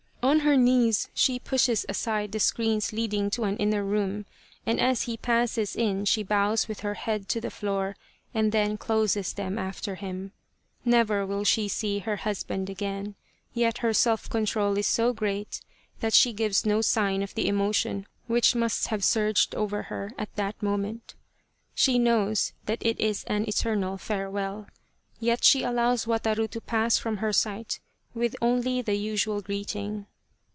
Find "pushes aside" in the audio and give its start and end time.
1.39-2.31